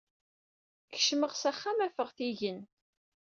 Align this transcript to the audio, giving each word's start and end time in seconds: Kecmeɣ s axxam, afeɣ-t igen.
Kecmeɣ 0.93 1.31
s 1.35 1.43
axxam, 1.51 1.79
afeɣ-t 1.87 2.17
igen. 2.29 2.59